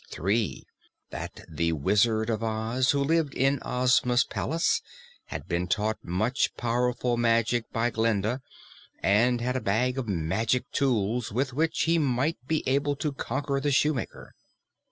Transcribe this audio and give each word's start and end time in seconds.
(3) 0.09 0.65
That 1.11 1.41
the 1.47 1.73
Wizard 1.73 2.31
of 2.31 2.43
Oz, 2.43 2.89
who 2.89 3.03
lived 3.03 3.35
in 3.35 3.59
Ozma's 3.61 4.23
palace, 4.23 4.81
had 5.25 5.47
been 5.47 5.67
taught 5.67 6.03
much 6.03 6.55
powerful 6.57 7.17
magic 7.17 7.71
by 7.71 7.91
Glinda 7.91 8.41
and 9.03 9.41
had 9.41 9.55
a 9.55 9.61
bag 9.61 9.99
of 9.99 10.07
magic 10.09 10.65
tools 10.71 11.31
with 11.31 11.53
which 11.53 11.81
he 11.83 11.99
might 11.99 12.39
be 12.47 12.63
able 12.67 12.95
to 12.95 13.11
conquer 13.11 13.59
the 13.59 13.69
Shoemaker. 13.71 14.33